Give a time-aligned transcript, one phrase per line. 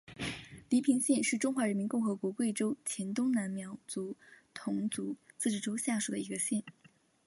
[0.69, 4.17] 黎平县是中华人民共和国贵州省黔东南苗族
[4.51, 6.63] 侗族自治州下属的一个县。